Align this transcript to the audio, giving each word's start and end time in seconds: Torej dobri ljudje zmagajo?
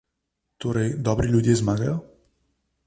Torej 0.65 0.87
dobri 1.09 1.31
ljudje 1.35 1.57
zmagajo? 1.61 1.95